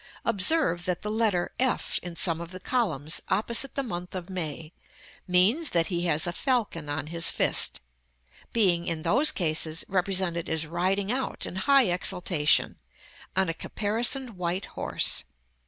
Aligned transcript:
Observe 0.25 0.85
that 0.85 1.03
the 1.03 1.11
letter 1.11 1.51
(f.) 1.59 1.99
in 2.01 2.15
some 2.15 2.41
of 2.41 2.49
the 2.49 2.59
columns, 2.59 3.21
opposite 3.29 3.75
the 3.75 3.83
month 3.83 4.15
of 4.15 4.31
May, 4.31 4.73
means 5.27 5.69
that 5.69 5.89
he 5.93 6.05
has 6.05 6.25
a 6.25 6.33
falcon 6.33 6.89
on 6.89 7.05
his 7.05 7.29
fist; 7.29 7.79
being, 8.51 8.87
in 8.87 9.03
those 9.03 9.31
cases, 9.31 9.85
represented 9.87 10.49
as 10.49 10.65
riding 10.65 11.11
out, 11.11 11.45
in 11.45 11.55
high 11.55 11.83
exultation, 11.87 12.79
on 13.35 13.47
a 13.47 13.53
caparisoned 13.53 14.31
white 14.37 14.65
horse. 14.73 15.23